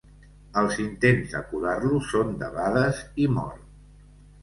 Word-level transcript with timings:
Els 0.61 0.79
intents 0.83 1.35
de 1.35 1.43
curar-lo 1.51 2.01
són 2.09 2.35
debades 2.47 3.07
i 3.27 3.33
mor. 3.39 3.57